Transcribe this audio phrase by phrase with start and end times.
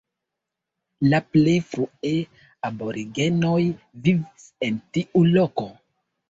[1.11, 2.13] La plej frue
[2.69, 3.61] aborigenoj
[4.09, 5.69] vivis en tiu loko.